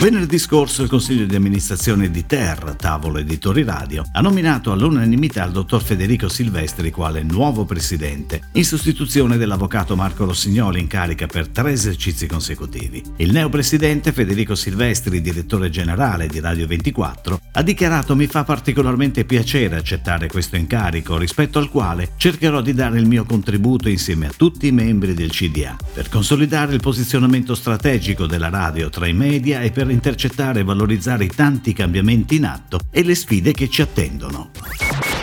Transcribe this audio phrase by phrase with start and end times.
[0.00, 5.52] Venerdì scorso il Consiglio di amministrazione di Terra, tavolo editori radio, ha nominato all'unanimità il
[5.52, 11.72] dottor Federico Silvestri quale nuovo presidente, in sostituzione dell'avvocato Marco Rossignoli in carica per tre
[11.72, 13.02] esercizi consecutivi.
[13.16, 19.76] Il neopresidente Federico Silvestri, direttore generale di Radio 24, ha dichiarato mi fa particolarmente piacere
[19.76, 24.66] accettare questo incarico rispetto al quale cercherò di dare il mio contributo insieme a tutti
[24.66, 29.70] i membri del CDA per consolidare il posizionamento strategico della radio tra i media e
[29.70, 34.50] per intercettare e valorizzare i tanti cambiamenti in atto e le sfide che ci attendono.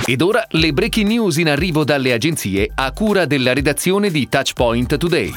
[0.09, 4.95] Ed ora le breaking news in arrivo dalle agenzie a cura della redazione di Touchpoint
[4.95, 5.33] Today.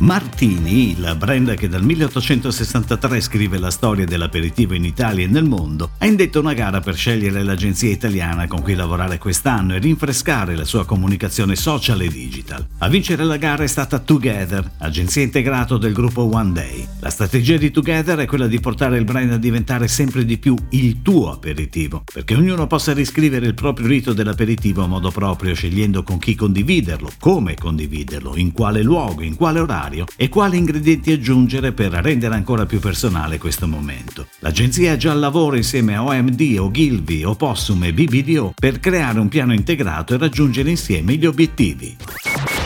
[0.00, 5.90] Martini, il brand che dal 1863 scrive la storia dell'aperitivo in Italia e nel mondo,
[5.98, 10.64] ha indetto una gara per scegliere l'agenzia italiana con cui lavorare quest'anno e rinfrescare la
[10.64, 12.64] sua comunicazione social e digital.
[12.78, 16.86] A vincere la gara è stata Together, agenzia integrata del gruppo One Day.
[17.00, 20.54] La strategia di Together è quella di portare il brand a diventare sempre di più
[20.70, 26.04] il tuo aperitivo, perché ognuno possa riscrivere il proprio rito dell'aperitivo a modo proprio, scegliendo
[26.04, 31.72] con chi condividerlo, come condividerlo, in quale luogo, in quale orario e quali ingredienti aggiungere
[31.72, 34.28] per rendere ancora più personale questo momento.
[34.38, 39.28] L'agenzia è già al lavoro insieme a OMD, Ogilvy, Opossum e BBDO per creare un
[39.28, 41.96] piano integrato e raggiungere insieme gli obiettivi.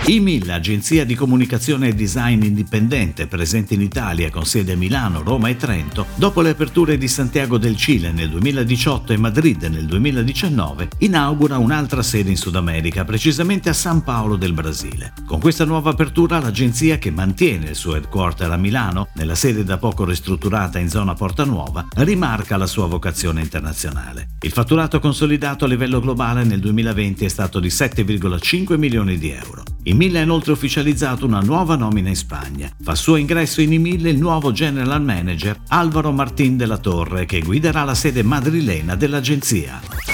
[0.05, 5.48] IMIL, agenzia di comunicazione e design indipendente presente in Italia con sede a Milano, Roma
[5.48, 10.89] e Trento, dopo le aperture di Santiago del Cile nel 2018 e Madrid nel 2019,
[10.98, 15.12] inaugura un'altra sede in Sud America, precisamente a San Paolo del Brasile.
[15.25, 19.78] Con questa nuova apertura l'agenzia, che mantiene il suo headquarter a Milano, nella sede da
[19.78, 24.30] poco ristrutturata in zona Porta Nuova, rimarca la sua vocazione internazionale.
[24.41, 29.62] Il fatturato consolidato a livello globale nel 2020 è stato di 7,5 milioni di euro.
[29.84, 32.70] Emil ha inoltre ufficializzato una nuova nomina in Spagna.
[32.80, 37.40] Fa suo ingresso in Emil il nuovo general manager Alvaro Martín de la Torre che
[37.40, 40.11] guiderà la sede madrilena dell'agenzia.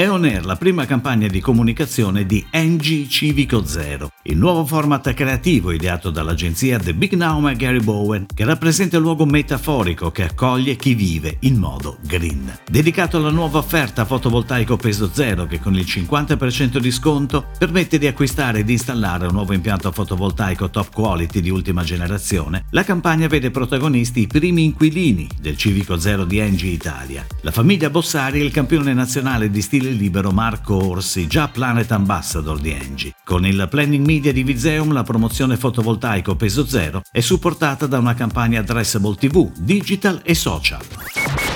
[0.00, 5.12] È on air la prima campagna di comunicazione di NG Civico Zero, il nuovo format
[5.12, 10.22] creativo ideato dall'agenzia The Big Now e Gary Bowen, che rappresenta il luogo metaforico che
[10.22, 12.50] accoglie chi vive in modo green.
[12.66, 18.06] Dedicato alla nuova offerta fotovoltaico peso zero che con il 50% di sconto permette di
[18.06, 23.26] acquistare e di installare un nuovo impianto fotovoltaico top quality di ultima generazione, la campagna
[23.26, 27.26] vede protagonisti i primi inquilini del Civico Zero di NG Italia.
[27.42, 32.58] La famiglia Bossari è il campione nazionale di stile libero Marco Orsi, già Planet Ambassador
[32.58, 33.14] di Engie.
[33.24, 38.14] Con il planning media di Viseum la promozione fotovoltaico peso zero è supportata da una
[38.14, 40.82] campagna addressable TV, digital e social.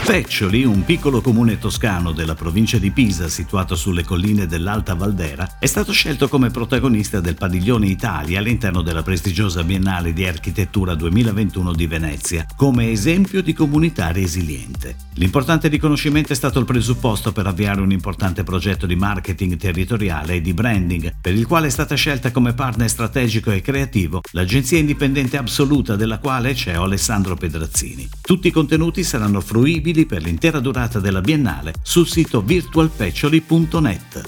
[0.04, 5.64] Peccioli, un piccolo comune toscano della provincia di Pisa situato sulle colline dell'Alta Valdera, è
[5.64, 11.86] stato scelto come protagonista del Padiglione Italia all'interno della prestigiosa Biennale di Architettura 2021 di
[11.86, 14.94] Venezia, come esempio di comunità resiliente.
[15.14, 17.90] L'importante riconoscimento è stato il presupposto per avviare un
[18.24, 22.54] importante progetto di marketing territoriale e di branding, per il quale è stata scelta come
[22.54, 28.08] partner strategico e creativo l'agenzia indipendente assoluta della quale c'è Alessandro Pedrazzini.
[28.20, 34.22] Tutti i contenuti saranno fruibili per l'intera durata della Biennale sul sito virtualpeccioli.net.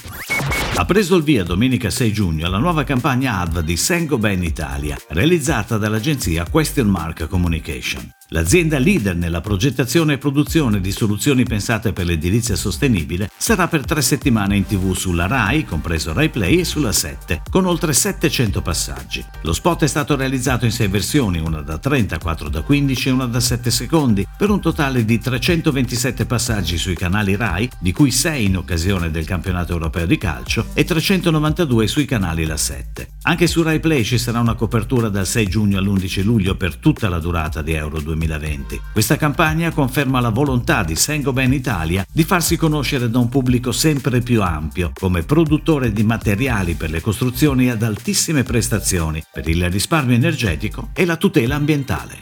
[0.74, 4.98] Ha preso il via domenica 6 giugno la nuova campagna ADV di Sengo Ben Italia,
[5.08, 8.10] realizzata dall'agenzia Question Mark Communication.
[8.30, 14.02] L'azienda leader nella progettazione e produzione di soluzioni pensate per l'edilizia sostenibile sarà per tre
[14.02, 19.24] settimane in tv sulla RAI, compreso Rai Play, e sulla 7, con oltre 700 passaggi.
[19.42, 23.12] Lo spot è stato realizzato in sei versioni, una da 30, 4 da 15 e
[23.12, 28.10] una da 7 secondi, per un totale di 327 passaggi sui canali RAI, di cui
[28.10, 33.08] 6 in occasione del campionato europeo di calcio, e 392 sui canali La 7.
[33.28, 37.08] Anche su Rai Play ci sarà una copertura dal 6 giugno all'11 luglio per tutta
[37.08, 38.14] la durata di Euro 2020.
[38.16, 38.80] 2020.
[38.92, 44.20] Questa campagna conferma la volontà di Saint-Gobain Italia di farsi conoscere da un pubblico sempre
[44.20, 50.16] più ampio come produttore di materiali per le costruzioni ad altissime prestazioni per il risparmio
[50.16, 52.18] energetico e la tutela ambientale.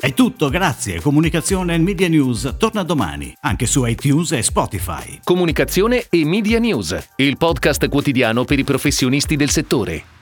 [0.00, 1.00] È tutto, grazie.
[1.00, 5.18] Comunicazione e Media News torna domani, anche su iTunes e Spotify.
[5.24, 10.17] Comunicazione e Media News, il podcast quotidiano per i professionisti del settore.